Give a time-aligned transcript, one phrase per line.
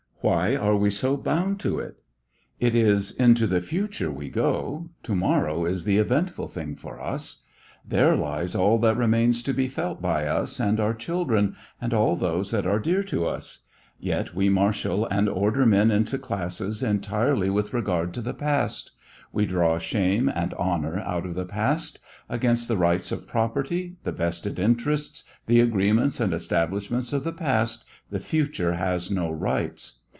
[0.23, 1.97] Why are we so bound to it?
[2.59, 7.41] It is into the future we go, to morrow is the eventful thing for us.
[7.83, 12.15] There lies all that remains to be felt by us and our children and all
[12.15, 13.65] those that are dear to us.
[13.99, 18.91] Yet we marshal and order men into classes entirely with regard to the past;
[19.33, 21.99] we draw shame and honor out of the past;
[22.29, 27.85] against the rights of property, the vested interests, the agreements and establishments of the past
[28.11, 29.97] the future has no rights.